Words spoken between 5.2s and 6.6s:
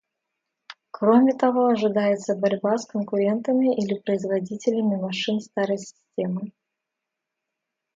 старой системы.